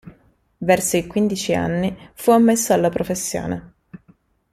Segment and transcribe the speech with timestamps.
[0.57, 3.73] Verso i quindici anni fu ammesso alla professione.